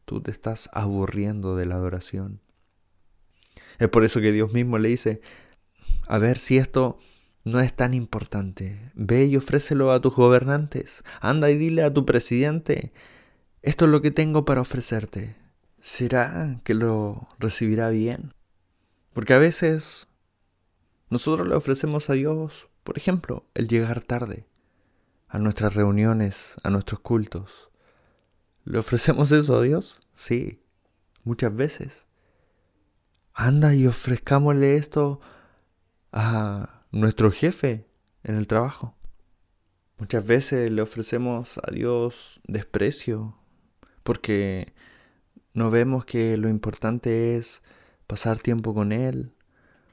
tú 0.06 0.22
te 0.22 0.32
estás 0.32 0.70
aburriendo 0.74 1.58
de 1.58 1.66
la 1.66 1.76
adoración. 1.76 2.45
Es 3.80 3.90
por 3.90 4.04
eso 4.04 4.22
que 4.22 4.32
Dios 4.32 4.54
mismo 4.54 4.78
le 4.78 4.90
dice, 4.90 5.22
a 6.08 6.18
ver 6.18 6.38
si 6.38 6.58
esto 6.58 7.00
no 7.44 7.60
es 7.60 7.74
tan 7.76 7.94
importante, 7.94 8.92
ve 8.96 9.26
y 9.26 9.38
ofrécelo 9.38 9.92
a 9.92 10.02
tus 10.02 10.16
gobernantes, 10.16 11.04
anda 11.22 11.52
y 11.52 11.58
dile 11.58 11.84
a 11.84 11.94
tu 11.94 12.06
presidente, 12.06 12.92
esto 13.62 13.86
es 13.86 13.92
lo 13.92 14.02
que 14.02 14.12
tengo 14.12 14.46
para 14.46 14.62
ofrecerte. 14.62 15.36
¿Será 15.80 16.60
que 16.64 16.74
lo 16.74 17.28
recibirá 17.40 17.90
bien? 17.90 18.34
Porque 19.14 19.34
a 19.34 19.38
veces 19.38 20.08
nosotros 21.10 21.48
le 21.48 21.56
ofrecemos 21.56 22.10
a 22.10 22.14
Dios, 22.14 22.68
por 22.84 22.98
ejemplo, 22.98 23.46
el 23.54 23.68
llegar 23.68 24.02
tarde 24.02 24.48
a 25.28 25.38
nuestras 25.38 25.76
reuniones, 25.76 26.56
a 26.64 26.70
nuestros 26.70 27.00
cultos. 27.02 27.70
¿Le 28.64 28.80
ofrecemos 28.80 29.32
eso 29.32 29.58
a 29.58 29.62
Dios? 29.62 30.02
Sí, 30.14 30.64
muchas 31.24 31.56
veces. 31.56 32.08
Anda 33.38 33.76
y 33.76 33.86
ofrezcámosle 33.86 34.78
esto 34.78 35.20
a 36.14 36.84
nuestro 36.92 37.32
jefe 37.32 37.86
en 38.24 38.36
el 38.36 38.48
trabajo. 38.48 38.96
Muchas 39.98 40.26
veces 40.26 40.72
le 40.72 40.82
ofrecemos 40.82 41.60
a 41.62 41.70
Dios 41.70 42.40
desprecio 42.48 43.38
porque 44.04 44.74
no 45.54 45.70
vemos 45.70 46.06
que 46.06 46.38
lo 46.38 46.48
importante 46.48 47.36
es 47.36 47.62
pasar 48.08 48.40
tiempo 48.40 48.74
con 48.74 48.94
Él, 48.94 49.34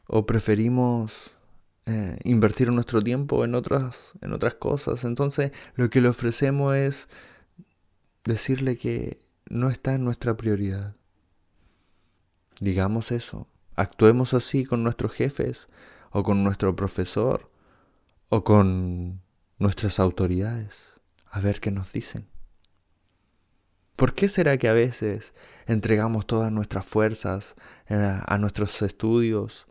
o 0.06 0.24
preferimos 0.24 1.32
eh, 1.86 2.18
invertir 2.22 2.70
nuestro 2.70 3.02
tiempo 3.02 3.44
en 3.44 3.56
otras, 3.56 4.12
en 4.20 4.32
otras 4.32 4.54
cosas. 4.54 5.04
Entonces 5.04 5.50
lo 5.74 5.90
que 5.90 6.00
le 6.00 6.08
ofrecemos 6.08 6.76
es 6.76 7.08
decirle 8.22 8.76
que 8.76 9.18
no 9.48 9.68
está 9.68 9.94
en 9.94 10.04
nuestra 10.04 10.36
prioridad. 10.36 10.94
Digamos 12.62 13.10
eso, 13.10 13.48
actuemos 13.74 14.34
así 14.34 14.64
con 14.64 14.84
nuestros 14.84 15.10
jefes 15.10 15.68
o 16.12 16.22
con 16.22 16.44
nuestro 16.44 16.76
profesor 16.76 17.50
o 18.28 18.44
con 18.44 19.20
nuestras 19.58 19.98
autoridades, 19.98 21.00
a 21.28 21.40
ver 21.40 21.58
qué 21.58 21.72
nos 21.72 21.92
dicen. 21.92 22.28
¿Por 23.96 24.14
qué 24.14 24.28
será 24.28 24.58
que 24.58 24.68
a 24.68 24.74
veces 24.74 25.34
entregamos 25.66 26.24
todas 26.24 26.52
nuestras 26.52 26.86
fuerzas 26.86 27.56
eh, 27.88 28.20
a 28.24 28.38
nuestros 28.38 28.80
estudios, 28.82 29.66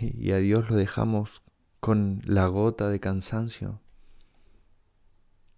y 0.00 0.32
a 0.32 0.38
Dios 0.38 0.68
lo 0.68 0.74
dejamos 0.74 1.42
con 1.78 2.22
la 2.24 2.48
gota 2.48 2.88
de 2.88 2.98
cansancio? 2.98 3.80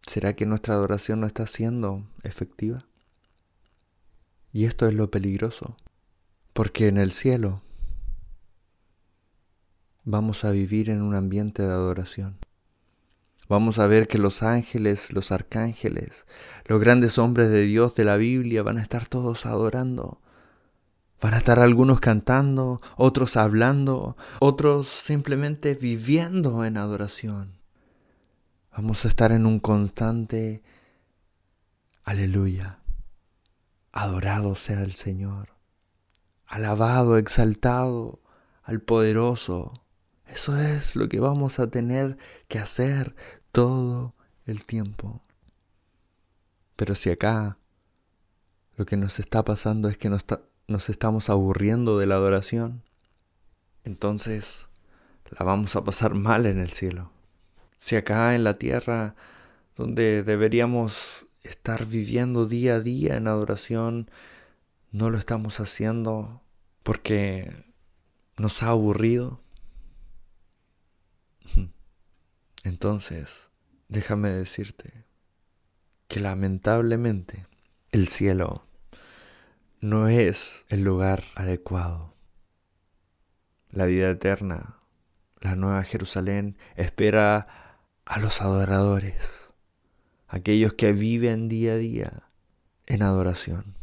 ¿Será 0.06 0.36
que 0.36 0.44
nuestra 0.44 0.74
adoración 0.74 1.20
no 1.20 1.26
está 1.26 1.46
siendo 1.46 2.04
efectiva? 2.24 2.84
Y 4.52 4.66
esto 4.66 4.86
es 4.86 4.92
lo 4.92 5.10
peligroso, 5.10 5.78
porque 6.54 6.88
en 6.88 6.96
el 6.96 7.12
cielo 7.12 7.60
vamos 10.04 10.46
a 10.46 10.50
vivir 10.50 10.88
en 10.88 11.02
un 11.02 11.14
ambiente 11.14 11.62
de 11.62 11.70
adoración. 11.70 12.38
Vamos 13.46 13.78
a 13.78 13.86
ver 13.86 14.08
que 14.08 14.16
los 14.16 14.42
ángeles, 14.42 15.12
los 15.12 15.30
arcángeles, 15.30 16.26
los 16.64 16.80
grandes 16.80 17.18
hombres 17.18 17.50
de 17.50 17.62
Dios 17.62 17.94
de 17.94 18.04
la 18.04 18.16
Biblia 18.16 18.62
van 18.62 18.78
a 18.78 18.82
estar 18.82 19.06
todos 19.06 19.44
adorando 19.44 20.22
Van 21.24 21.32
a 21.32 21.38
estar 21.38 21.58
algunos 21.58 22.00
cantando, 22.00 22.82
otros 22.96 23.38
hablando, 23.38 24.14
otros 24.40 24.88
simplemente 24.88 25.74
viviendo 25.74 26.66
en 26.66 26.76
adoración. 26.76 27.60
Vamos 28.76 29.06
a 29.06 29.08
estar 29.08 29.32
en 29.32 29.46
un 29.46 29.58
constante 29.58 30.62
aleluya. 32.02 32.80
Adorado 33.90 34.54
sea 34.54 34.82
el 34.82 34.96
Señor. 34.96 35.53
Alabado, 36.54 37.18
exaltado 37.18 38.20
al 38.62 38.80
poderoso. 38.80 39.72
Eso 40.28 40.56
es 40.56 40.94
lo 40.94 41.08
que 41.08 41.18
vamos 41.18 41.58
a 41.58 41.68
tener 41.68 42.16
que 42.46 42.60
hacer 42.60 43.16
todo 43.50 44.14
el 44.46 44.64
tiempo. 44.64 45.20
Pero 46.76 46.94
si 46.94 47.10
acá 47.10 47.58
lo 48.76 48.86
que 48.86 48.96
nos 48.96 49.18
está 49.18 49.44
pasando 49.44 49.88
es 49.88 49.98
que 49.98 50.08
nos, 50.08 50.88
estamos 50.88 51.28
aburriendo 51.28 51.98
de 51.98 52.06
la 52.06 52.14
adoración, 52.14 52.84
entonces 53.82 54.68
la 55.36 55.44
vamos 55.44 55.74
a 55.74 55.82
pasar 55.82 56.14
mal 56.14 56.46
en 56.46 56.60
el 56.60 56.70
cielo. 56.70 57.10
Si 57.78 57.96
acá 57.96 58.36
en 58.36 58.44
la 58.44 58.54
tierra, 58.58 59.16
donde 59.74 60.22
deberíamos 60.22 61.26
estar 61.42 61.84
viviendo 61.84 62.46
día 62.46 62.76
a 62.76 62.80
día 62.80 63.16
en 63.16 63.26
adoración, 63.26 64.08
no 64.92 65.10
lo 65.10 65.18
estamos 65.18 65.58
haciendo 65.58 66.42
porque 66.84 67.64
nos 68.36 68.62
ha 68.62 68.68
aburrido, 68.68 69.40
entonces 72.62 73.50
déjame 73.88 74.30
decirte 74.30 75.04
que 76.08 76.20
lamentablemente 76.20 77.46
el 77.90 78.08
cielo 78.08 78.66
no 79.80 80.08
es 80.08 80.64
el 80.68 80.84
lugar 80.84 81.24
adecuado. 81.34 82.14
La 83.70 83.86
vida 83.86 84.10
eterna, 84.10 84.78
la 85.40 85.56
nueva 85.56 85.82
Jerusalén, 85.84 86.56
espera 86.76 87.80
a 88.04 88.18
los 88.18 88.42
adoradores, 88.42 89.52
aquellos 90.28 90.74
que 90.74 90.92
viven 90.92 91.48
día 91.48 91.72
a 91.72 91.76
día 91.76 92.28
en 92.86 93.02
adoración, 93.02 93.76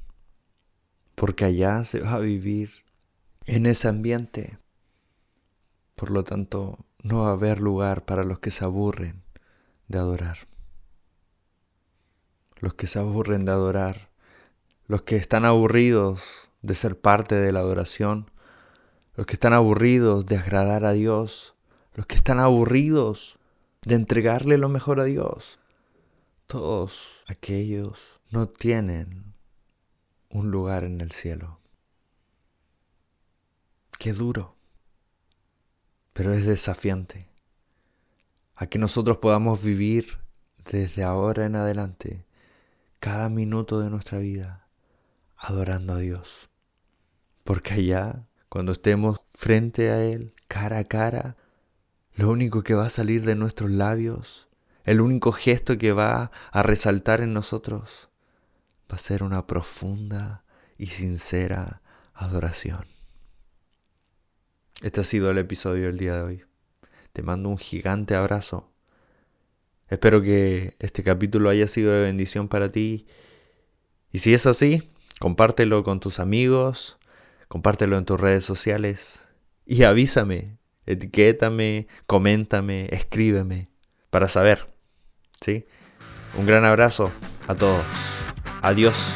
porque 1.16 1.46
allá 1.46 1.84
se 1.84 2.00
va 2.00 2.14
a 2.14 2.20
vivir 2.20 2.91
en 3.46 3.66
ese 3.66 3.88
ambiente. 3.88 4.58
Por 5.96 6.12
lo 6.12 6.24
tanto, 6.24 6.80
no 7.04 7.24
va 7.24 7.30
a 7.30 7.34
haber 7.34 7.60
lugar 7.60 8.06
para 8.06 8.24
los 8.24 8.40
que 8.40 8.52
se 8.52 8.64
aburren 8.64 9.24
de 9.88 10.00
adorar. 10.00 10.48
Los 12.60 12.76
que 12.76 12.88
se 12.88 13.00
aburren 13.00 13.46
de 13.46 13.52
adorar, 13.52 14.10
los 14.88 15.02
que 15.02 15.16
están 15.16 15.46
aburridos 15.46 16.50
de 16.62 16.76
ser 16.76 17.00
parte 17.00 17.36
de 17.36 17.52
la 17.52 17.60
adoración, 17.60 18.30
los 19.16 19.26
que 19.26 19.34
están 19.34 19.54
aburridos 19.54 20.26
de 20.26 20.38
agradar 20.38 20.86
a 20.86 20.94
Dios, 20.94 21.56
los 21.94 22.06
que 22.06 22.16
están 22.16 22.40
aburridos 22.40 23.40
de 23.84 23.96
entregarle 23.96 24.58
lo 24.58 24.70
mejor 24.70 25.00
a 25.00 25.06
Dios. 25.06 25.60
Todos 26.46 27.24
aquellos 27.28 28.20
no 28.30 28.48
tienen 28.48 29.34
un 30.30 30.52
lugar 30.52 30.84
en 30.84 31.02
el 31.02 31.12
cielo. 31.12 31.61
Qué 34.02 34.14
duro, 34.14 34.56
pero 36.14 36.34
es 36.34 36.44
desafiante 36.48 37.30
a 38.56 38.66
que 38.66 38.80
nosotros 38.80 39.18
podamos 39.18 39.64
vivir 39.64 40.18
desde 40.72 41.04
ahora 41.04 41.46
en 41.46 41.56
adelante 41.56 42.26
cada 43.00 43.30
minuto 43.30 43.80
de 43.80 43.92
nuestra 43.92 44.18
vida 44.18 44.66
adorando 45.38 45.94
a 45.94 45.98
Dios. 45.98 46.50
Porque 47.44 47.76
allá, 47.76 48.26
cuando 48.50 48.72
estemos 48.72 49.20
frente 49.30 49.92
a 49.92 50.04
Él, 50.04 50.34
cara 50.48 50.80
a 50.80 50.86
cara, 50.86 51.38
lo 52.16 52.32
único 52.32 52.64
que 52.64 52.74
va 52.74 52.88
a 52.88 52.90
salir 52.90 53.24
de 53.24 53.36
nuestros 53.36 53.70
labios, 53.70 54.48
el 54.84 55.00
único 55.00 55.32
gesto 55.32 55.78
que 55.78 55.92
va 55.92 56.32
a 56.52 56.64
resaltar 56.64 57.22
en 57.22 57.36
nosotros, 57.36 58.10
va 58.92 58.96
a 58.96 58.98
ser 58.98 59.22
una 59.22 59.46
profunda 59.46 60.44
y 60.80 60.88
sincera 60.88 61.84
adoración. 62.16 62.91
Este 64.82 65.02
ha 65.02 65.04
sido 65.04 65.30
el 65.30 65.38
episodio 65.38 65.86
del 65.86 65.98
día 65.98 66.16
de 66.16 66.22
hoy. 66.22 66.44
Te 67.14 67.22
mando 67.22 67.50
un 67.50 67.58
gigante 67.58 68.16
abrazo. 68.16 68.72
Espero 69.90 70.22
que 70.22 70.76
este 70.80 71.04
capítulo 71.04 71.50
haya 71.50 71.68
sido 71.68 71.92
de 71.92 72.02
bendición 72.02 72.48
para 72.48 72.72
ti. 72.72 73.06
Y 74.12 74.20
si 74.20 74.34
es 74.34 74.48
así, 74.48 74.92
compártelo 75.20 75.84
con 75.84 76.00
tus 76.00 76.20
amigos, 76.20 76.98
compártelo 77.48 77.98
en 77.98 78.06
tus 78.06 78.20
redes 78.20 78.44
sociales 78.44 79.28
y 79.66 79.84
avísame, 79.84 80.58
etiquétame, 80.86 81.88
coméntame, 82.08 82.88
escríbeme 82.92 83.70
para 84.10 84.28
saber. 84.30 84.68
¿Sí? 85.42 85.66
Un 86.38 86.46
gran 86.48 86.66
abrazo 86.66 87.12
a 87.48 87.54
todos. 87.54 87.86
Adiós. 88.62 89.16